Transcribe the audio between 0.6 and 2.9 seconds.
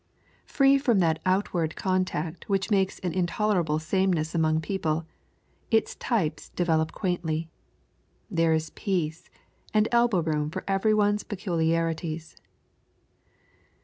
from that outward contact which